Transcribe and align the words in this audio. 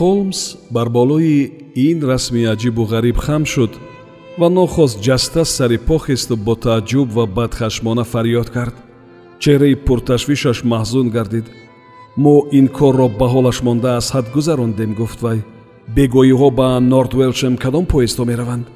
холмс 0.00 0.56
бар 0.70 0.88
болои 0.88 1.52
ин 1.88 1.98
расми 2.10 2.42
аҷибу 2.54 2.82
ғариб 2.92 3.16
хам 3.26 3.44
шуд 3.52 3.72
ва 4.40 4.48
нохост 4.48 4.96
ҷаста 5.06 5.42
сари 5.44 5.78
по 5.88 5.96
хесту 6.04 6.36
бо 6.46 6.54
тааҷҷуб 6.64 7.08
ва 7.16 7.24
бадхашмона 7.36 8.04
фарёд 8.12 8.48
кард. 8.56 8.74
Чеҳраи 9.42 9.74
пурташвишаш 9.86 10.58
маҳзун 10.72 11.06
гардид. 11.16 11.46
Мо 12.22 12.36
ин 12.58 12.66
корро 12.78 13.08
ба 13.20 13.26
ҳолаш 13.34 13.58
монда 13.66 13.90
аз 13.98 14.06
ҳад 14.14 14.26
гузарондем 14.36 14.90
гуфт 15.00 15.20
вай. 15.26 15.38
Бегоиҳо 15.96 16.48
ба 16.58 16.68
нортвелшем 16.92 17.54
кадом 17.62 17.84
поездҳо 17.92 18.24
мераванд. 18.30 18.66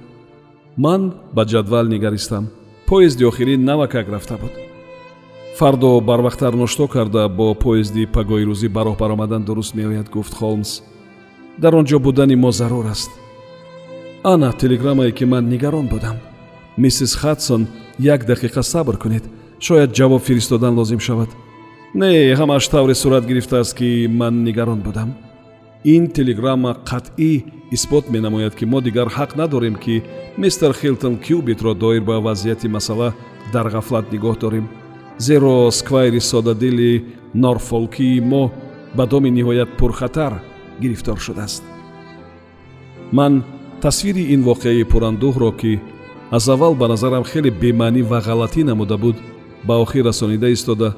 Ман 0.84 1.02
ба 1.36 1.42
ҷадвал 1.52 1.86
нигаристам. 1.94 2.44
Поезди 2.90 3.24
охирин 3.30 3.60
навакак 3.70 4.06
рафта 4.14 4.36
буд. 4.42 4.54
Фардо 5.58 5.90
барвақттар 6.08 6.54
ношто 6.62 6.84
карда 6.94 7.22
бо 7.38 7.46
поезди 7.64 8.02
пагои 8.14 8.44
рӯзӣ 8.50 8.68
бароҳ 8.76 8.94
баромадан 9.02 9.42
дуруст 9.44 9.72
меояд 9.78 10.08
гуфт 10.14 10.34
холмс 10.40 10.72
дар 11.58 11.74
он 11.74 11.84
ҷо 11.84 11.98
будани 11.98 12.36
мо 12.36 12.50
зарур 12.52 12.86
аст. 12.86 13.10
Ана 14.24 14.52
телеграммае 14.52 15.12
ки 15.12 15.24
ман 15.24 15.48
нигарон 15.48 15.86
будам. 15.86 16.16
Миссис 16.76 17.14
хадсон 17.14 17.66
як 17.98 18.24
дақиқа 18.24 18.62
сабр 18.62 18.96
кунед. 18.96 19.24
Шояд 19.60 19.92
ҷавоб 19.92 20.22
фиристодан 20.22 20.74
лозим 20.74 21.00
шавад. 21.00 21.28
Не 21.94 22.34
ҳамааш 22.34 22.68
тавре 22.68 22.94
сурат 22.94 23.26
гирифтааст 23.26 23.76
ки 23.76 24.08
ман 24.10 24.44
нигарон 24.44 24.80
будам. 24.80 25.14
Ин 25.84 26.08
телеграмма 26.08 26.76
қатъӣ 26.84 27.44
исбот 27.70 28.10
менамояд 28.10 28.54
ки 28.54 28.64
мо 28.64 28.80
дигар 28.80 29.08
ҳақ 29.08 29.36
надорем 29.36 29.76
ки 29.76 30.02
мистер 30.38 30.72
хилтон 30.72 31.18
кюбитро 31.18 31.74
доир 31.74 32.02
ба 32.02 32.20
вазъияти 32.20 32.68
масъала 32.68 33.12
дар 33.52 33.66
ғафлат 33.66 34.10
нигоҳ 34.12 34.38
дорем. 34.38 34.68
Зеро 35.18 35.70
сквайри 35.70 36.20
содадили 36.20 37.04
норфолкии 37.34 38.20
мо 38.20 38.50
ба 38.96 39.06
доми 39.06 39.30
ниҳоят 39.30 39.76
пурхатар 39.78 40.32
гирифтор 40.80 41.18
шудааст. 41.20 41.62
Ман 43.12 43.42
тасвири 43.80 44.24
ин 44.34 44.42
воқеаи 44.50 44.84
пурандӯҳро 44.90 45.50
ки 45.60 45.80
аз 46.30 46.48
аввал 46.48 46.74
ба 46.74 46.86
назарам 46.88 47.24
хеле 47.24 47.50
бемаънӣ 47.50 48.02
ва 48.10 48.18
ғалатӣ 48.26 48.62
намуда 48.64 48.96
буд 49.04 49.16
ба 49.66 49.74
охир 49.84 50.04
расонида 50.04 50.48
истода 50.50 50.88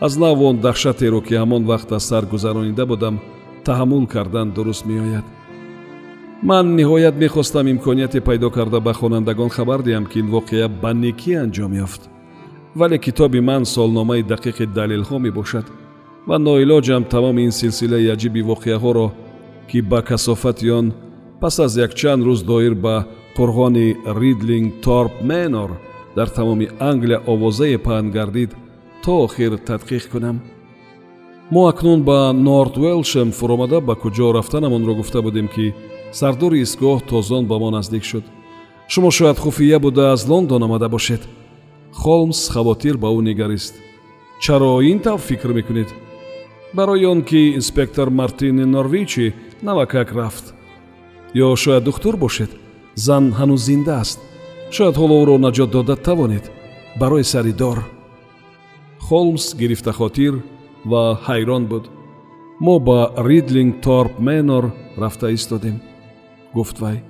аз 0.00 0.16
нав 0.16 0.40
он 0.48 0.56
даҳшатеро 0.66 1.20
ки 1.26 1.34
ҳамон 1.42 1.62
вақт 1.70 1.90
аз 1.96 2.04
сар 2.10 2.24
гузаронида 2.32 2.86
будам 2.86 3.14
таҳаммул 3.66 4.06
кардан 4.06 4.50
дуруст 4.50 4.86
меояд. 4.86 5.26
Ман 6.42 6.76
ниҳоят 6.76 7.16
мехостам 7.16 7.66
имконияте 7.68 8.20
пайдо 8.20 8.50
карда 8.50 8.80
ба 8.80 8.92
хонандагон 8.94 9.50
хабар 9.56 9.80
диҳам 9.82 10.06
ки 10.10 10.18
ин 10.22 10.28
воқеа 10.36 10.68
ба 10.82 10.90
некӣ 10.94 11.32
анҷом 11.44 11.72
ёфт 11.84 12.02
вале 12.74 12.98
китоби 12.98 13.40
ман 13.40 13.64
солномаи 13.64 14.22
дақиқи 14.22 14.64
далелҳо 14.66 15.18
мебошад 15.18 15.66
ва 16.30 16.38
ноилоҷам 16.38 17.02
тамоми 17.14 17.42
ин 17.48 17.52
силсилаи 17.60 18.12
аҷиби 18.14 18.46
воқеаҳоро 18.50 19.06
ки 19.68 19.78
ба 19.90 20.00
касофати 20.08 20.70
он 20.78 20.86
пас 21.40 21.58
аз 21.64 21.72
якчанд 21.86 22.22
рӯз 22.28 22.40
доир 22.50 22.74
ба 22.84 22.96
қурғони 23.36 23.86
ридлинг 24.20 24.68
торп 24.84 25.12
менор 25.30 25.70
дар 26.16 26.28
тамоми 26.38 26.66
англия 26.90 27.18
овозае 27.32 27.78
паҳн 27.86 28.06
гардид 28.16 28.50
то 29.02 29.12
охир 29.26 29.52
тадқиқ 29.68 30.04
кунам. 30.12 30.36
Мо 31.52 31.62
акнун 31.72 32.00
ба 32.08 32.18
нортвелшем 32.32 33.28
фуромада 33.38 33.78
ба 33.80 33.94
куҷо 34.02 34.26
рафтанамонро 34.32 34.94
гуфта 34.94 35.22
будем 35.22 35.48
ки 35.54 35.74
сардори 36.12 36.62
истгоҳ 36.64 36.98
тозон 37.10 37.44
ба 37.50 37.56
мо 37.58 37.70
наздик 37.70 38.04
шуд. 38.10 38.24
Шумо 38.92 39.10
шояд 39.10 39.38
хуфия 39.38 39.78
буда 39.80 40.12
аз 40.12 40.28
лондон 40.28 40.62
омада 40.62 40.88
бошед. 40.88 41.22
Холмс 42.00 42.40
хавотир 42.54 42.96
ба 43.02 43.08
ӯ 43.18 43.20
нигарист. 43.28 43.74
Чаро 44.42 44.80
ин 44.90 44.98
тавр 45.04 45.20
фикр 45.28 45.52
мекунед 45.58 45.90
барои 46.72 47.04
он 47.04 47.22
ки 47.22 47.54
инспектор 47.54 48.10
мартини 48.10 48.64
норвичи 48.64 49.34
навакак 49.62 50.12
рафт. 50.12 50.54
Ё 51.34 51.56
шояд 51.56 51.84
духтур 51.84 52.16
бошед 52.16 52.50
зан 52.94 53.32
ҳанӯз 53.38 53.60
зинда 53.68 54.00
аст. 54.00 54.18
Шояд 54.70 54.96
ҳоло 54.96 55.14
ӯро 55.22 55.36
наҷот 55.38 55.70
дода 55.70 55.96
тавонед 55.96 56.50
барои 57.00 57.24
сари 57.24 57.52
дор. 57.52 57.78
Холмс 58.98 59.54
гирифтахотир 59.60 60.34
ва 60.84 61.02
ҳайрон 61.26 61.64
буд. 61.66 61.84
Мо 62.60 62.78
ба 62.78 62.98
ридлинг 63.28 63.80
торп 63.84 64.18
менор 64.18 64.64
рафта 64.96 65.32
истодем. 65.32 65.76
Гуфт 66.54 66.78
вай 66.80 67.02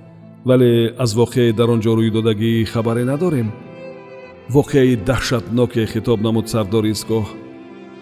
вале 0.45 0.95
аз 0.97 1.13
воқеаи 1.15 1.53
дар 1.53 1.69
он 1.69 1.81
ҷо 1.81 1.91
рӯйдодагӣ 1.95 2.65
хабаре 2.65 3.03
надорем? 3.05 3.51
Воқеаи 4.49 4.95
даҳшатноке 5.09 5.85
хитоб 5.85 6.19
намуд 6.21 6.49
сардори 6.49 6.91
истгоҳ 6.91 7.40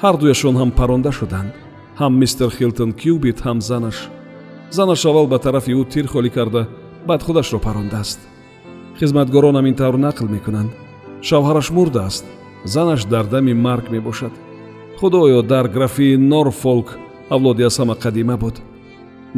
ҳардуяшон 0.03 0.55
ҳам 0.61 0.71
паронда 0.79 1.11
шуданд. 1.19 1.51
Ҳам 1.99 2.13
мистер 2.21 2.49
хилтон 2.57 2.91
кюбит 3.01 3.39
ҳам 3.45 3.57
занаш. 3.69 3.97
Занаш 4.77 5.01
аввал 5.09 5.27
ба 5.33 5.37
тарафи 5.45 5.71
ӯ 5.81 5.83
тир 5.91 6.05
холӣ 6.13 6.29
карда 6.37 6.61
баъд 7.07 7.21
худашро 7.25 7.59
парондааст. 7.67 8.19
Хизматгоронам 8.99 9.65
ин 9.69 9.75
тавр 9.81 9.97
нақл 10.05 10.27
мекунанд. 10.35 10.71
Шавҳараш 11.27 11.67
мурдааст 11.77 12.25
занаш 12.73 13.01
дар 13.13 13.25
дами 13.33 13.53
марг 13.53 13.85
мебошад. 13.95 14.33
Худоё 14.99 15.41
дар 15.53 15.65
графии 15.67 16.17
норфолк 16.31 16.89
авлоди 17.29 17.63
аз 17.69 17.75
ҳама 17.79 17.95
қадима 18.03 18.35
буд. 18.43 18.55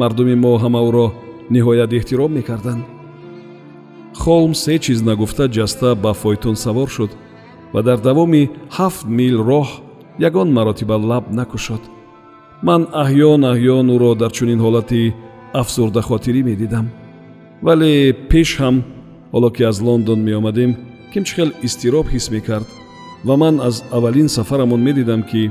Мардуми 0.00 0.34
мо 0.44 0.52
ҳама 0.62 0.80
ӯро 0.88 1.06
ниҳоят 1.54 1.90
эҳтиром 1.98 2.32
мекарданд. 2.38 2.84
Холмс 4.22 4.62
ҳеҷ 4.68 4.82
чиз 4.84 5.00
нагуфта 5.08 5.44
ҷаста 5.56 5.88
ба 6.04 6.12
фойтун 6.22 6.56
савор 6.64 6.88
шуд 6.96 7.10
ва 7.72 7.80
дар 7.88 7.98
давоми 8.08 8.42
ҳафт 8.76 9.04
мил 9.18 9.36
роҳ 9.50 9.68
ягон 10.18 10.52
маротиба 10.52 10.96
лаб 10.96 11.24
накушод. 11.30 11.82
Ман 12.62 12.82
аҳён 12.92 13.42
аҳён 13.52 13.86
ӯро 13.94 14.14
дар 14.14 14.30
чунин 14.36 14.60
ҳолати 14.60 15.14
афсурдахотирӣ 15.60 16.42
медидам. 16.50 16.86
Вале 17.62 18.12
пеш 18.30 18.48
ҳам 18.60 18.76
ҳоло 19.32 19.48
ки 19.56 19.62
аз 19.70 19.80
лондон 19.86 20.20
меомадем 20.28 20.70
кимчихел 21.12 21.50
изтироб 21.66 22.06
ҳис 22.14 22.26
мекард 22.34 22.68
ва 23.26 23.34
ман 23.42 23.54
аз 23.68 23.76
аввалин 23.96 24.28
сафарамон 24.28 24.80
медидам 24.88 25.22
ки 25.30 25.50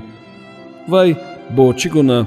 вай 0.91 1.09
бо 1.55 1.63
чӣ 1.79 1.89
гуна 1.95 2.19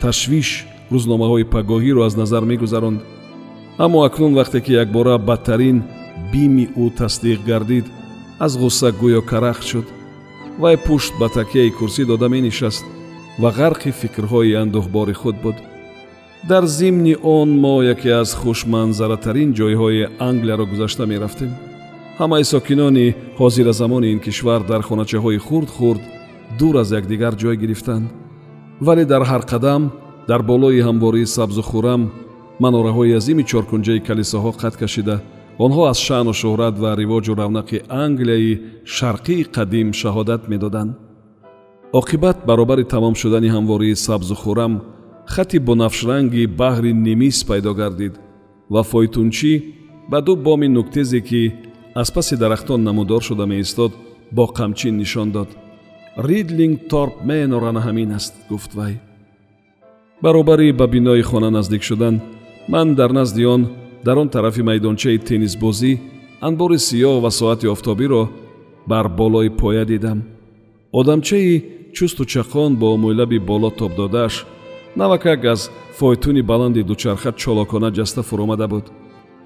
ташвиш 0.00 0.66
рӯзномаҳои 0.92 1.50
пагоҳиро 1.54 2.00
аз 2.08 2.14
назар 2.16 2.42
мегузаронд? 2.50 3.00
Аммо 3.84 3.98
акнун 4.08 4.32
вақте 4.34 4.58
ки 4.64 4.72
якбора 4.84 5.14
бадтарин 5.18 5.78
бими 6.32 6.64
ӯ 6.82 6.84
тасдиқ 6.98 7.40
гардид 7.50 7.86
аз 8.44 8.52
ғусса 8.62 8.88
гӯё 9.00 9.20
карахт 9.30 9.64
шуд 9.70 9.86
вай 10.58 10.76
пушт 10.76 11.12
ба 11.20 11.28
такияи 11.28 11.70
курсӣ 11.70 12.04
дода 12.04 12.28
менишаст 12.28 12.84
ва 13.38 13.50
ғарқи 13.58 13.90
фикрҳои 14.00 14.58
андӯҳбори 14.62 15.14
худ 15.14 15.36
буд. 15.42 15.56
Дар 16.48 16.64
зимни 16.66 17.14
он 17.22 17.48
мо 17.64 17.82
яке 17.82 18.10
аз 18.22 18.34
хушманзаратарин 18.34 19.50
ҷойҳои 19.58 20.08
англияро 20.18 20.64
гузашта 20.66 21.06
мерафтем. 21.06 21.50
Ҳамаи 22.18 22.44
сокинони 22.44 23.14
ҳозиразамони 23.38 24.12
ин 24.14 24.20
кишвар 24.26 24.60
дар 24.70 24.82
хоначаҳои 24.88 25.38
хурд 25.46 25.68
хурд 25.76 26.02
дур 26.58 26.74
аз 26.82 26.88
якдигар 26.92 27.34
ҷой 27.42 27.56
гирифтанд 27.62 28.06
вале 28.86 29.04
дар 29.04 29.22
ҳар 29.30 29.42
қадам 29.52 29.82
дар 30.28 30.42
болои 30.42 30.84
ҳамвории 30.88 31.32
сабзу 31.36 31.62
хӯрам 31.70 32.02
манораҳои 32.64 33.16
азими 33.18 33.44
чоркунҷаи 33.50 34.04
калисоҳо 34.08 34.50
қад 34.62 34.74
кашида 34.82 35.16
онҳо 35.64 35.82
аз 35.92 35.98
шаъну 36.06 36.32
шӯҳрат 36.40 36.74
ва 36.82 36.90
ривоҷу 37.00 37.32
равнақи 37.42 37.78
англияи 38.04 38.52
шарқии 38.96 39.48
қадим 39.56 39.88
шаҳодат 40.00 40.42
медоданд. 40.52 40.92
Оқибат 42.00 42.38
баробари 42.48 42.84
тамом 42.92 43.14
шудани 43.22 43.48
ҳамвории 43.56 44.00
сабзу 44.06 44.34
хӯрам 44.42 44.72
хати 45.34 45.58
бунафшранги 45.68 46.44
баҳри 46.60 46.92
немис 47.06 47.38
пайдо 47.48 47.72
гардид. 47.80 48.14
Ва 48.72 48.82
фойтунчӣ 48.90 49.52
ба 50.10 50.18
ду 50.26 50.32
боми 50.46 50.68
нуктезе 50.76 51.20
ки 51.28 51.42
аз 52.00 52.08
паси 52.14 52.34
дарахтон 52.42 52.80
намудор 52.88 53.22
шуда 53.28 53.44
меистод 53.52 53.92
бо 54.36 54.44
қамчин 54.58 54.94
нишон 55.02 55.28
дод. 55.36 55.48
Ридлинг 56.28 56.78
торп 56.90 57.14
менорана 57.28 57.80
ҳамин 57.86 58.10
аст 58.18 58.34
гуфт 58.50 58.72
вай. 58.78 58.94
Баробари 60.22 60.72
ба 60.72 60.86
бинои 60.94 61.22
хона 61.22 61.50
наздик 61.50 61.82
шудан 61.82 62.14
ман 62.68 62.94
дар 62.94 63.10
назди 63.12 63.44
он 63.54 63.62
дар 64.04 64.18
он 64.18 64.28
тарафи 64.28 64.62
майдончаи 64.62 65.18
теннисбозӣ 65.18 65.92
анбори 66.40 66.78
сиёҳ 66.78 67.20
ва 67.24 67.30
соати 67.30 67.66
офтобиро 67.74 68.28
бар 68.86 69.08
болои 69.08 69.50
поя 69.60 69.84
дидам. 69.84 70.18
Одамчаи 70.92 71.64
чусту 71.92 72.24
чақон 72.24 72.76
бо 72.80 72.96
мӯйлаби 72.96 73.38
боло 73.38 73.70
тобдодааш 73.70 74.46
навакак 74.96 75.44
аз 75.44 75.70
фойтуни 75.98 76.42
баланди 76.42 76.82
дучарха 76.82 77.32
чолокона 77.32 77.90
ҷаста 77.92 78.22
фуромада 78.22 78.68
буд. 78.68 78.84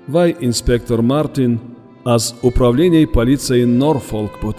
Вай 0.08 0.36
инспектор 0.40 1.00
мартин 1.00 1.58
аз 2.04 2.34
управленияи 2.42 3.06
полисияи 3.06 3.64
норфолк 3.64 4.34
буд. 4.42 4.56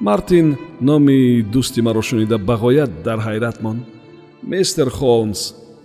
Мартин 0.00 0.56
номи 0.80 1.42
дӯсти 1.52 1.80
маро 1.82 2.02
шунида 2.02 2.38
бағоят 2.38 2.90
дар 3.04 3.18
ҳайрат 3.26 3.62
монд 3.62 3.82
мистер 4.42 4.88
холмс 4.90 5.40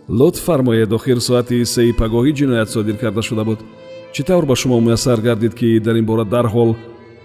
лутф 0.09 0.41
фармоед 0.41 0.91
охир 0.93 1.19
соати 1.21 1.65
сеи 1.65 1.93
пагоҳӣ 1.93 2.31
ҷиноят 2.37 2.69
содир 2.69 2.97
карда 2.97 3.21
шуда 3.21 3.43
буд. 3.43 3.59
Чӣ 4.13 4.23
тавр 4.23 4.45
ба 4.45 4.55
шумо 4.55 4.79
муяссар 4.79 5.21
гардид 5.21 5.53
ки 5.59 5.79
дар 5.79 5.95
ин 5.95 6.05
бора 6.05 6.25
дарҳол 6.25 6.75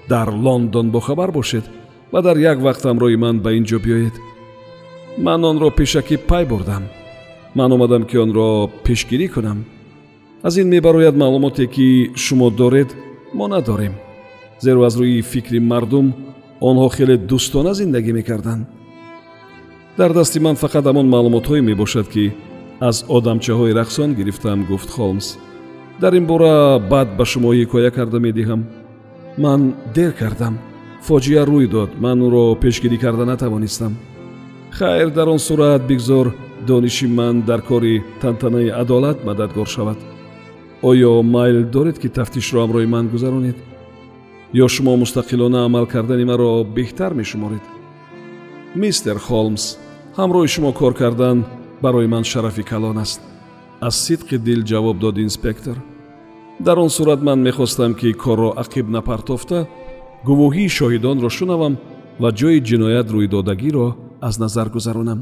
дар 0.08 0.28
лондон 0.44 0.90
бохабар 0.90 1.30
бошед 1.32 1.64
ва 2.12 2.22
дар 2.22 2.36
як 2.36 2.58
вақт 2.58 2.84
ҳамроҳи 2.88 3.16
ман 3.16 3.36
ба 3.40 3.50
ин 3.52 3.64
ҷо 3.64 3.78
биёед. 3.84 4.14
Ман 5.18 5.44
онро 5.44 5.70
пешакӣ 5.70 6.16
пай 6.28 6.44
бурдам. 6.44 6.84
Ман 7.54 7.72
омадам 7.72 8.04
ки 8.04 8.16
онро 8.24 8.70
пешгирӣ 8.84 9.28
кунам. 9.28 9.64
Аз 10.42 10.56
ин 10.56 10.68
мебарояд 10.68 11.16
маълумоте 11.16 11.66
ки 11.66 12.10
шумо 12.16 12.50
доред 12.50 12.96
мо 13.34 13.48
надорем. 13.48 13.94
Зеро 14.60 14.82
аз 14.88 14.94
рӯи 15.00 15.22
фикри 15.22 15.58
мардум 15.58 16.06
онҳо 16.60 16.88
хеле 16.96 17.16
дӯстона 17.16 17.72
зиндагӣ 17.74 18.12
мекарданд. 18.12 18.66
Дар 19.98 20.12
дасти 20.12 20.38
ман 20.40 20.56
фақат 20.62 20.84
ҳамон 20.88 21.06
маълумотҳое 21.14 21.60
мебошад 21.62 22.08
ки 22.14 22.24
аз 22.88 22.96
одамчаҳои 23.16 23.76
рақсон 23.80 24.10
гирифтам 24.18 24.58
гуфт 24.70 24.90
холмс. 24.96 25.26
Дар 26.00 26.12
ин 26.18 26.26
бора 26.26 26.78
баъд 26.92 27.08
ба 27.18 27.24
шумо 27.24 27.50
ҳикоя 27.54 27.90
карда 27.96 28.18
медиҳам. 28.26 28.60
Ман 29.44 29.60
дер 29.94 30.12
кардам. 30.20 30.54
Фоҷиа 31.06 31.42
рӯй 31.50 31.66
дод. 31.74 31.90
Ман 32.04 32.18
ӯро 32.26 32.44
пешгирӣ 32.62 32.98
карда 33.04 33.24
натавонистам. 33.24 33.92
Хайр 34.78 35.08
дар 35.16 35.28
он 35.34 35.38
сурат 35.38 35.82
бигзор 35.90 36.26
дониши 36.68 37.06
ман 37.18 37.34
дар 37.48 37.60
кори 37.68 38.04
тантанаи 38.20 38.68
адолат 38.82 39.18
мададгор 39.24 39.68
шавад. 39.74 39.98
Оё 40.88 41.22
майл 41.34 41.58
доред 41.74 41.96
ки 42.02 42.08
тафтишро 42.08 42.58
ҳамроҳи 42.60 42.92
ман 42.94 43.06
гузаронед? 43.08 43.56
Ё 44.64 44.66
шумо 44.74 44.92
мустақилона 45.02 45.60
амал 45.66 45.86
кардани 45.86 46.24
маро 46.30 46.50
беҳтар 46.76 47.12
мешуморед? 47.20 47.64
Мистер 48.82 49.16
холмс 49.26 49.64
ҳамроҳи 50.18 50.48
шумо 50.54 50.70
кор 50.80 50.94
кардан 51.02 51.38
барои 51.82 52.06
ман 52.06 52.24
шарафи 52.24 52.62
калон 52.62 52.98
аст. 52.98 53.20
Аз 53.80 53.94
сидқи 54.06 54.38
дил 54.38 54.62
ҷавоб 54.62 54.98
дод 54.98 55.18
инспектор. 55.18 55.76
Дар 56.60 56.78
он 56.78 56.90
сурат 56.90 57.22
ман 57.22 57.42
мехостам 57.42 57.94
ки 57.94 58.12
корро 58.12 58.50
ақиб 58.56 58.88
напартофта 58.88 59.68
гувоҳии 60.26 60.74
шоҳидонро 60.78 61.28
шунавам 61.30 61.74
ва 62.20 62.28
ҷои 62.38 62.60
ҷиноят 62.68 63.06
рӯйдодагиро 63.14 63.96
аз 64.20 64.38
назар 64.38 64.68
гузаронам. 64.68 65.20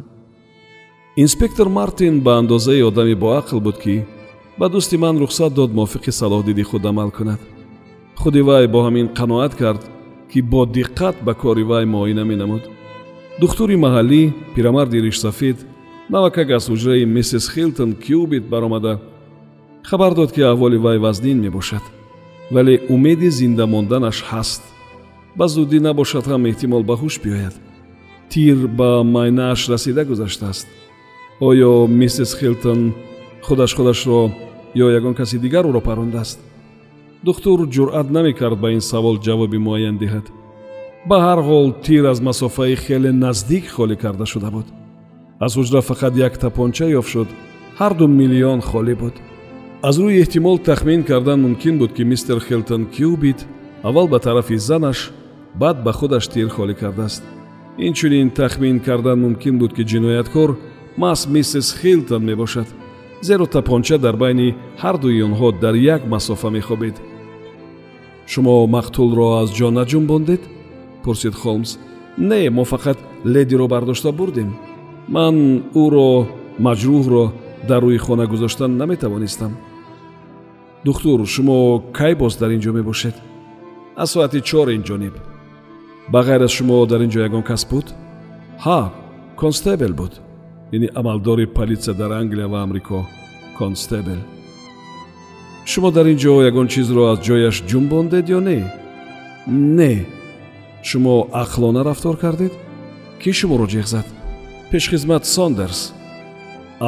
Инспектор 1.16 1.68
мартин 1.68 2.20
ба 2.20 2.32
андозаи 2.40 2.82
одами 2.82 3.14
боақл 3.14 3.60
буд 3.60 3.76
ки 3.82 4.04
ба 4.58 4.66
дӯсти 4.68 4.96
ман 4.96 5.18
рухсат 5.18 5.52
дод 5.54 5.70
мувофиқи 5.74 6.10
салоҳдиди 6.20 6.62
худ 6.62 6.84
амал 6.86 7.10
кунад. 7.10 7.40
Худи 8.20 8.40
вай 8.48 8.66
бо 8.68 8.78
ҳамин 8.86 9.08
қаноат 9.18 9.54
кард 9.60 9.82
ки 10.30 10.40
бо 10.42 10.66
диққат 10.66 11.16
ба 11.26 11.34
кори 11.34 11.64
вай 11.70 11.84
муоина 11.86 12.24
менамуд. 12.24 12.62
Духтури 13.40 13.76
маҳаллӣ 13.84 14.22
пирамарди 14.54 14.98
ришсафед 15.06 15.58
навакак 16.10 16.50
аз 16.50 16.68
ҳуҷраи 16.68 17.04
миссис 17.04 17.48
хилтон 17.54 17.94
кюбит 17.94 18.44
баромада 18.48 19.00
хабар 19.82 20.14
дод 20.14 20.32
ки 20.32 20.40
аҳволи 20.40 20.76
вай 20.76 20.98
вазнин 20.98 21.38
мебошад. 21.40 21.82
Вале 22.50 22.80
умеди 22.88 23.30
зинда 23.30 23.66
монданаш 23.66 24.18
ҳаст. 24.30 24.62
Ба 25.36 25.46
зудӣ 25.48 25.78
набошад 25.80 26.24
ҳам 26.26 26.42
эҳтимол 26.50 26.82
ба 26.82 26.94
ҳуш 27.00 27.14
биёяд. 27.24 27.54
Тир 28.30 28.56
ба 28.78 29.02
майнааш 29.14 29.68
расида 29.72 30.04
гузаштааст 30.04 30.66
оё 31.48 31.86
миссис 31.86 32.30
хилтон 32.38 32.80
худаш 33.46 33.74
худашро 33.76 34.20
ё 34.84 34.86
ягон 34.98 35.14
каси 35.14 35.38
дигар 35.38 35.64
ӯро 35.70 35.80
парондааст? 35.88 36.38
Духтур 37.26 37.58
ҷуръат 37.74 38.08
намекард 38.16 38.58
ба 38.60 38.68
ин 38.76 38.80
савол 38.80 39.16
ҷавоби 39.26 39.58
муайян 39.66 39.96
диҳад. 40.02 40.26
Ба 41.08 41.16
ҳар 41.26 41.40
ҳол 41.48 41.66
тир 41.84 42.04
аз 42.12 42.18
масофаи 42.28 42.76
хеле 42.84 43.12
наздик 43.24 43.64
холӣ 43.76 43.96
карда 44.02 44.26
шуда 44.26 44.50
буд 44.56 44.66
аз 45.44 45.52
ҳуҷра 45.58 45.80
фақат 45.90 46.14
як 46.26 46.34
тапонча 46.44 46.86
ёфт 47.00 47.10
шуд. 47.12 47.28
ҳарду 47.80 48.04
миллион 48.20 48.60
холӣ 48.70 48.94
буд. 49.02 49.14
аз 49.88 49.96
рӯи 50.02 50.20
эҳтимол 50.22 50.58
тахмин 50.68 51.00
кардан 51.10 51.38
мумкин 51.44 51.74
буд 51.80 51.92
ки 51.96 52.02
мистер 52.12 52.38
хилтон 52.46 52.82
кюбит 52.94 53.40
аввал 53.88 54.06
ба 54.12 54.18
тарафи 54.26 54.56
занаш 54.68 54.98
баъд 55.60 55.76
ба 55.84 55.92
худаш 55.98 56.24
тир 56.32 56.48
холӣ 56.56 56.74
кардааст. 56.80 57.22
инчунин 57.86 58.28
тахмин 58.38 58.76
кардан 58.86 59.18
мумкин 59.24 59.54
буд 59.58 59.72
ки 59.76 59.82
ҷинояткор 59.90 60.50
маҳз 61.02 61.20
миссис 61.34 61.68
хилтон 61.80 62.22
мебошад 62.28 62.68
зеро 63.26 63.46
тапонча 63.46 63.96
дар 64.04 64.16
байни 64.22 64.54
ҳардуи 64.82 65.24
онҳо 65.28 65.48
дар 65.64 65.74
як 65.94 66.02
масофа 66.12 66.48
мехобед 66.56 66.96
шумо 68.32 68.54
мақтулро 68.76 69.26
аз 69.42 69.48
ҷо 69.58 69.68
наҷумбондед 69.78 70.42
пурсид 71.02 71.34
холмс. 71.42 71.70
не 72.28 72.50
мо 72.56 72.64
фақат 72.72 72.98
ледиро 73.32 73.66
бардошта 73.74 74.12
бурдем 74.12 74.50
ман 75.08 75.62
ӯро 75.82 76.10
маҷрӯҳро 76.64 77.24
дар 77.68 77.82
рӯи 77.82 77.98
хона 77.98 78.26
гузоштан 78.26 78.76
наметавонистам. 78.76 79.52
Духтур 80.84 81.26
шумо 81.26 81.82
кай 81.92 82.14
боз 82.14 82.36
дар 82.36 82.50
ин 82.50 82.60
ҷо 82.60 82.72
мебошед? 82.72 83.16
Аз 83.96 84.10
соати 84.10 84.40
чор 84.40 84.68
инҷониб 84.68 85.14
ба 86.12 86.20
ғайр 86.26 86.42
аз 86.44 86.52
шумо 86.56 86.86
дар 86.86 87.00
ин 87.00 87.10
ҷо 87.10 87.20
ягон 87.28 87.42
кас 87.42 87.62
буд? 87.70 87.86
Ҳа 88.64 88.80
констебел 89.40 89.92
буд. 90.00 90.12
Яъне 90.72 90.88
амалдори 90.94 91.46
полисия 91.46 91.94
дар 91.94 92.10
англия 92.10 92.48
ва 92.48 92.58
амрико 92.62 93.06
констебел 93.58 94.20
шумо 95.70 95.90
дар 95.90 96.06
ин 96.12 96.18
ҷо 96.22 96.42
ягон 96.50 96.66
чизро 96.68 97.02
аз 97.12 97.18
ҷояш 97.26 97.56
ҷумбондед 97.70 98.26
ё 98.36 98.40
не? 98.48 98.58
Не. 99.78 99.94
Шумо 100.88 101.14
ақлона 101.42 101.82
рафтор 101.84 102.16
кардед? 102.22 102.52
Кӣ 103.20 103.30
шуморо 103.32 103.66
ҷеғ 103.74 103.86
зад 103.94 104.06
пешхизмат 104.72 105.24
сондерс. 105.26 105.80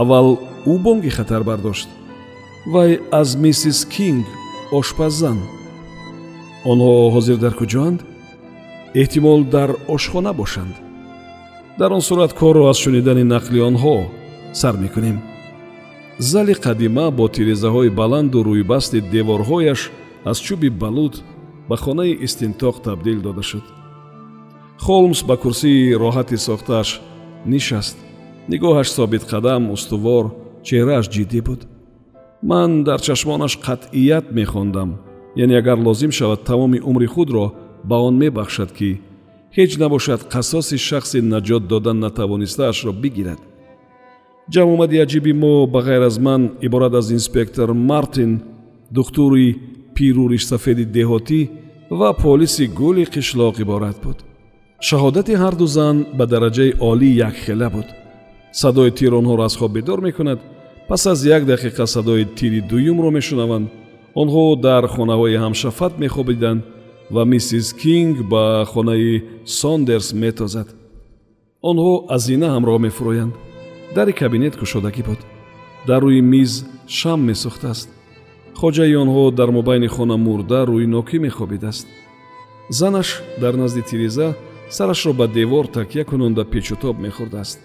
Аввал 0.00 0.28
ӯ 0.72 0.74
бонги 0.84 1.10
хатар 1.16 1.42
бардошт. 1.50 1.88
Вай 2.72 3.00
аз 3.20 3.36
миссис 3.36 3.84
кинг 3.94 4.26
ошпаззан. 4.78 5.38
Онҳо 6.70 6.92
ҳозир 7.14 7.36
дар 7.44 7.54
куҷоанд? 7.60 8.00
Эҳтимол 9.00 9.40
дар 9.56 9.70
ошхона 9.94 10.32
бошанд. 10.40 10.74
Дар 11.78 11.90
он 11.96 12.02
сурат 12.08 12.32
корро 12.40 12.62
аз 12.72 12.78
шунидани 12.84 13.24
нақли 13.34 13.58
онҳо 13.70 13.96
сар 14.60 14.74
мекунем. 14.84 15.18
Зали 16.18 16.54
қадима 16.66 17.06
бо 17.18 17.24
тирезаҳои 17.34 17.90
баланду 18.00 18.38
рӯйбасти 18.48 18.98
деворҳояш 19.12 19.80
аз 20.30 20.38
чӯби 20.46 20.68
балуд 20.82 21.14
ба 21.68 21.76
хонаи 21.76 22.18
истинтоқ 22.26 22.76
табдил 22.86 23.18
дода 23.26 23.42
шуд. 23.50 23.64
Холмс 24.84 25.20
ба 25.28 25.36
курсии 25.42 25.94
роҳати 26.02 26.36
сохтааш 26.48 26.90
нишаст. 27.52 27.96
Нигоҳаш 28.50 28.88
собитқадам 28.98 29.62
устувор 29.74 30.24
чеҳрааш 30.66 31.06
ҷиддӣ 31.14 31.40
буд. 31.46 31.60
Ман 32.50 32.70
дар 32.88 33.00
чашмонаш 33.06 33.54
қатъият 33.66 34.26
мехондам. 34.38 34.90
Яъне 35.42 35.56
агар 35.62 35.78
лозим 35.86 36.12
шавад 36.18 36.40
тамоми 36.48 36.78
умри 36.90 37.06
худро 37.14 37.46
ба 37.88 37.96
он 38.06 38.14
мебахшад 38.22 38.70
ки 38.78 38.90
ҳеҷ 39.56 39.72
набошад 39.82 40.20
қасоси 40.34 40.76
шахси 40.88 41.18
наҷот 41.32 41.62
додан 41.72 41.98
натавонистаашро 42.04 42.92
бигирад. 43.02 43.40
Ҷамъомади 44.52 45.02
аҷиби 45.04 45.32
мо 45.42 45.66
ба 45.72 45.80
ғайр 45.86 46.02
аз 46.10 46.16
ман 46.26 46.42
иборат 46.66 46.94
аз 47.00 47.06
инспектор 47.18 47.68
мартин 47.90 48.32
духтури 48.96 49.48
пиру 49.94 50.24
ришсафеди 50.32 50.84
деҳотӣ 50.96 51.40
ва 51.98 52.10
полиси 52.22 52.64
гули 52.80 53.04
қишлоқ 53.14 53.54
иборат 53.64 53.96
буд 54.04 54.18
шаҳодати 54.88 55.34
ҳарду 55.42 55.66
зан 55.76 55.96
ба 56.18 56.24
дараҷаи 56.32 56.72
олӣ 56.90 57.10
якхела 57.28 57.68
буд. 57.74 57.88
Садои 58.60 58.90
тир 58.98 59.12
онҳоро 59.20 59.42
аз 59.48 59.54
хоб 59.60 59.72
бедор 59.76 60.00
мекунад. 60.08 60.40
Пас 60.88 61.02
аз 61.12 61.20
як 61.36 61.42
дақиқа 61.52 61.84
садои 61.94 62.24
тири 62.38 62.60
дуюмро 62.70 63.10
мешунаванд. 63.18 63.66
Онҳо 64.22 64.44
дар 64.66 64.84
хонаҳои 64.94 65.40
ҳамшафат 65.44 65.92
мехобиданд 66.04 66.60
ва 67.14 67.22
миссис 67.32 67.66
кинг 67.82 68.16
ба 68.32 68.44
хонаи 68.72 69.12
сондерс 69.60 70.08
метозад. 70.22 70.68
Онҳо 71.70 71.92
азина 72.16 72.48
ҳамроҳ 72.54 72.76
мефурӯянд. 72.86 73.34
Дари 73.96 74.12
кабинет 74.22 74.54
кушодагӣ 74.60 75.02
буд. 75.08 75.20
Дар 75.88 76.00
рӯи 76.06 76.22
миз 76.34 76.52
шам 76.98 77.20
месӯхтааст. 77.28 77.88
Хоҷаи 78.60 78.94
онҳо 79.02 79.24
дар 79.38 79.48
мобайни 79.58 79.88
хона 79.94 80.16
мурда 80.26 80.60
рӯи 80.70 80.86
нокӣ 80.94 81.16
мехобидааст. 81.26 81.86
Занаш 82.78 83.08
дар 83.42 83.54
назди 83.62 83.82
тиреза 83.90 84.28
сарашро 84.70 85.12
ба 85.12 85.28
девор 85.28 85.66
такя 85.66 86.04
кунонда 86.04 86.44
печутоб 86.44 86.98
мехӯрдааст. 86.98 87.58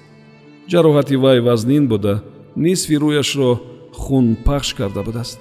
Ҷароҳати 0.71 1.15
вай 1.15 1.39
вазнин 1.39 1.87
буда 1.87 2.23
нисфи 2.55 2.93
рӯяшро 2.93 3.59
хун 3.93 4.35
пахш 4.45 4.73
карда 4.73 5.03
будааст. 5.03 5.39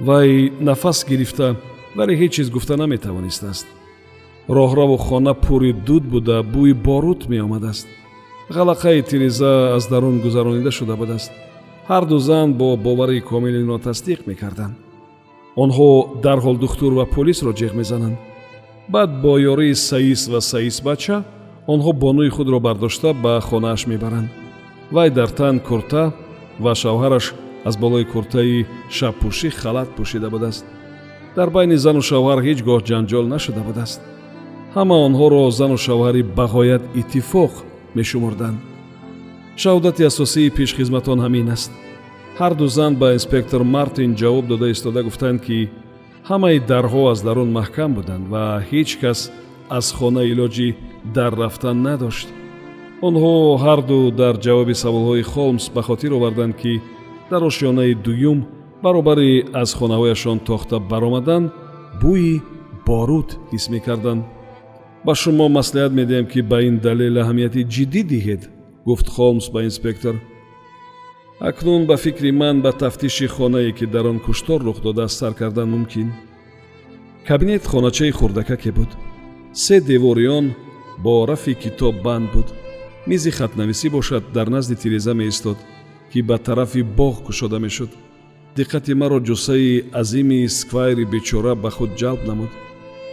Вай 0.00 0.52
нафас 0.60 1.04
гирифта 1.08 1.56
вале 1.96 2.14
ҳеҷ 2.20 2.30
чиз 2.30 2.50
гуфта 2.50 2.76
наметавонистааст. 2.76 3.66
Роҳраву 4.48 4.96
хона 4.96 5.34
пури 5.34 5.72
дуд 5.72 6.04
буда 6.04 6.42
бӯи 6.42 6.72
борут 6.72 7.28
меомадааст. 7.28 7.86
Ғалақаи 8.50 9.02
тиреза 9.02 9.74
аз 9.76 9.88
дарун 9.88 10.20
гузаронида 10.20 10.70
шуда 10.70 10.96
будааст. 10.96 11.30
Ҳарду 11.88 12.18
зан 12.18 12.54
бо 12.54 12.76
бовари 12.76 13.20
комил 13.20 13.54
инро 13.60 13.78
тасдиқ 13.78 14.20
мекарданд. 14.26 14.74
Онҳо 15.56 15.88
дарҳол 16.22 16.56
духтур 16.56 16.92
ва 16.94 17.04
полисро 17.06 17.52
ҷеғ 17.52 17.72
мезананд 17.80 18.16
баъд 18.92 19.10
бо 19.22 19.38
ёрии 19.52 19.74
саис 19.74 20.28
ва 20.32 20.40
саисбача 20.40 21.16
онҳо 21.72 21.92
бонӯи 22.02 22.30
худро 22.36 22.58
бардошта 22.66 23.10
ба 23.24 23.32
хонааш 23.48 23.82
мебаранд. 23.86 24.30
Вай 24.94 25.10
дар 25.10 25.30
тан 25.38 25.56
курта 25.68 26.04
ва 26.64 26.72
шавҳараш 26.82 27.26
аз 27.68 27.74
болои 27.82 28.04
куртаи 28.12 28.66
шабпӯшӣ 28.96 29.50
халат 29.60 29.88
пӯшида 29.96 30.28
будааст. 30.34 30.64
Дар 31.36 31.48
байни 31.56 31.76
зану 31.84 32.02
шавҳар 32.10 32.38
ҳеҷ 32.46 32.58
гоҳ 32.68 32.80
ҷанҷол 32.88 33.26
нашуда 33.34 33.62
будааст. 33.68 34.00
Ҳама 34.74 34.96
онҳоро 35.06 35.42
зану 35.60 35.76
шавҳари 35.86 36.22
бағоят 36.38 36.82
иттифоқ 37.00 37.52
мешумурданд 37.98 38.58
шаҳодати 39.62 40.02
асосии 40.10 40.54
пешхизматон 40.58 41.18
ҳамин 41.24 41.48
аст. 41.56 41.70
Ҳарду 42.40 42.66
зан 42.76 42.92
ба 43.00 43.08
инспектор 43.18 43.62
мартин 43.74 44.10
ҷавоб 44.20 44.44
дода 44.52 44.66
истода 44.74 45.00
гуфтанд 45.08 45.38
ки 45.46 45.58
ҳамаи 46.30 46.58
дарҳо 46.72 47.02
аз 47.12 47.20
дарун 47.28 47.50
маҳкам 47.58 47.90
буданд 47.98 48.24
ва 48.32 48.44
ҳеҷ 48.70 48.90
кас 49.02 49.20
аз 49.78 49.86
хона 49.98 50.22
илоҷи 50.32 50.68
дар 51.16 51.32
рафтан 51.42 51.76
надошт. 51.88 52.28
Онҳо 53.08 53.34
ҳарду 53.64 53.98
дар 54.20 54.34
ҷавоби 54.46 54.74
саволҳои 54.84 55.28
холмс 55.32 55.64
ба 55.74 55.80
хотир 55.88 56.10
оварданд 56.18 56.54
ки 56.60 56.72
дар 57.30 57.42
ошёнаи 57.50 57.92
дуюм 58.06 58.38
баробари 58.84 59.30
аз 59.62 59.70
хонаҳояшон 59.78 60.38
тохта 60.48 60.76
баромадан 60.92 61.42
бӯи 62.02 62.34
боруд 62.88 63.28
ҳис 63.52 63.64
мекарданд. 63.74 64.22
Ба 65.06 65.12
шумо 65.22 65.46
маслиҳат 65.58 65.92
медиҳем 66.00 66.26
ки 66.32 66.40
ба 66.50 66.58
ин 66.68 66.76
далел 66.86 67.14
аҳамияти 67.22 67.68
ҷиддӣ 67.74 68.02
диҳед 68.12 68.42
гуфт 68.88 69.06
холмс 69.14 69.46
ба 69.54 69.60
инспектор 69.68 70.14
акнун 71.40 71.86
ба 71.86 71.96
фикри 71.96 72.32
ман 72.32 72.60
ба 72.60 72.72
тафтиши 72.72 73.26
хонае 73.26 73.72
ки 73.72 73.86
дар 73.86 74.06
он 74.06 74.20
куштор 74.20 74.62
рух 74.62 74.80
додааст 74.82 75.18
сар 75.18 75.34
кардан 75.34 75.70
мумкин. 75.70 76.12
Кабинет 77.26 77.66
хоначаи 77.66 78.10
хурдакаке 78.10 78.72
буд. 78.72 78.88
Се 79.52 79.80
девори 79.80 80.28
он 80.28 80.52
бо 80.98 81.26
рафи 81.26 81.54
китоб 81.54 82.02
банд 82.02 82.32
буд. 82.32 82.46
Мизи 83.06 83.30
хатнависӣ 83.30 83.88
бошад 83.90 84.24
дар 84.32 84.48
назди 84.48 84.76
тиреза 84.76 85.14
меистод 85.14 85.56
ки 86.12 86.22
ба 86.22 86.38
тарафи 86.38 86.82
боғ 86.82 87.24
кушода 87.24 87.58
мешуд. 87.58 87.90
Диққати 88.56 88.94
маро 88.94 89.20
ҷуссаи 89.20 89.84
азими 89.92 90.46
сквайри 90.48 91.04
бечора 91.04 91.54
ба 91.54 91.70
худ 91.70 91.90
ҷалб 91.96 92.26
намуд 92.26 92.50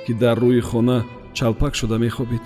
ки 0.05 0.13
дар 0.13 0.37
рӯи 0.37 0.61
хона 0.61 1.05
чалпак 1.33 1.75
шуда 1.75 1.97
мехобид. 1.97 2.41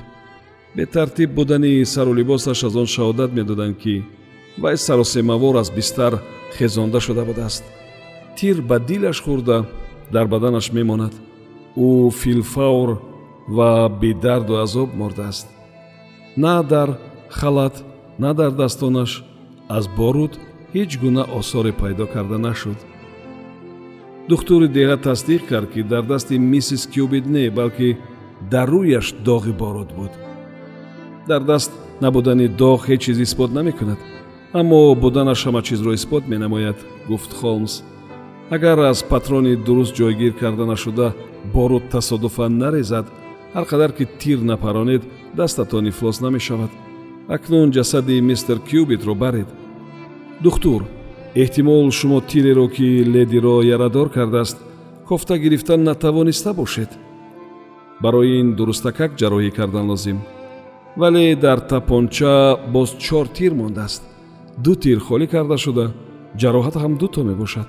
Бетартиб 0.75 1.31
будани 1.31 1.85
сару 1.85 2.13
либосаш 2.13 2.63
аз 2.63 2.75
он 2.75 2.85
шаҳодат 2.85 3.33
медоданд 3.33 3.77
ки 3.77 4.03
вай 4.57 4.77
саросемавор 4.77 5.55
аз 5.55 5.71
бистар 5.71 6.19
хезонда 6.57 6.99
шуда 6.99 7.25
будааст. 7.25 7.63
Тир 8.35 8.61
ба 8.61 8.79
дилаш 8.79 9.23
хӯрда 9.23 9.65
дар 10.11 10.27
баданаш 10.27 10.71
мемонад. 10.71 11.13
Ӯ 11.77 12.11
филфавр 12.11 12.99
ва 13.47 13.89
бедарду 13.89 14.55
азоб 14.57 14.93
мордааст 14.93 15.47
на 16.37 16.63
дар 16.63 16.97
халат 17.29 17.83
на 18.19 18.33
дар 18.33 18.51
дастонаш 18.51 19.23
аз 19.69 19.87
боруд 19.97 20.39
ҳеҷ 20.73 20.99
гуна 21.01 21.23
осоре 21.39 21.71
пайдо 21.71 22.05
карда 22.13 22.37
нашуд. 22.37 22.77
Духтури 24.29 24.67
деҳа 24.67 24.97
тасдиқ 25.07 25.41
кард 25.49 25.71
ки 25.73 25.81
дар 25.83 26.03
дасти 26.03 26.35
миссис 26.37 26.87
кюбид 26.93 27.25
не 27.25 27.49
балки 27.49 27.97
дар 28.51 28.67
рӯяш 28.69 29.07
доғи 29.27 29.53
бород 29.61 29.89
буд. 29.97 30.11
Дар 31.27 31.41
даст 31.51 31.71
набудани 32.01 32.47
доғ 32.47 32.79
ҳеҷ 32.87 32.99
чиз 33.05 33.17
исбот 33.19 33.51
намекунад 33.51 33.99
аммо 34.53 34.95
буданаш 34.95 35.45
ҳама 35.45 35.61
чизро 35.61 35.93
исбот 35.93 36.23
менамояд 36.27 36.77
гуфт 37.07 37.31
холмс. 37.33 37.83
Агар 38.49 38.79
аз 38.79 39.03
патрони 39.03 39.55
дуруст 39.55 39.95
ҷойгир 39.95 40.33
карда 40.41 40.65
нашуда 40.65 41.13
боруд 41.53 41.83
тасодуфан 41.89 42.57
нарезад 42.57 43.05
ҳар 43.55 43.65
қадар 43.71 43.91
ки 43.97 44.05
тир 44.19 44.39
напаронед 44.51 45.03
дастатон 45.35 45.87
ифлос 45.87 46.21
намешавад. 46.21 46.71
Акнун 47.27 47.71
ҷасади 47.71 48.21
мистер 48.21 48.57
кюбитро 48.59 49.15
баред. 49.15 49.47
Духтур 50.43 50.81
эҳтимол 51.35 51.91
шумо 51.91 52.19
тиреро 52.21 52.67
ки 52.75 52.87
ледиро 53.13 53.61
ярадор 53.75 54.09
кардааст 54.09 54.57
кофта 55.07 55.37
гирифтан 55.37 55.83
натавониста 55.83 56.53
бошед. 56.53 56.91
Барои 58.01 58.39
ин 58.41 58.55
дурустакак 58.55 59.11
ҷарроҳӣ 59.19 59.51
кардан 59.51 59.85
лозим. 59.91 60.19
Вале 60.97 61.35
дар 61.35 61.59
тапонча 61.59 62.57
боз 62.73 62.89
чор 63.05 63.27
тир 63.27 63.53
мондааст 63.53 64.03
ду 64.57 64.75
тир 64.75 64.99
холӣ 64.99 65.27
карда 65.27 65.57
шуда 65.57 65.85
ҷароҳат 66.41 66.75
ҳам 66.83 66.93
дуто 67.01 67.23
мебошад 67.23 67.67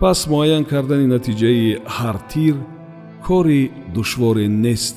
пас 0.00 0.18
муайян 0.32 0.64
кардани 0.64 1.06
натиҷаи 1.14 1.78
ҳар 1.96 2.16
тир 2.32 2.54
кори 3.26 3.70
душворе 3.94 4.46
нест 4.48 4.96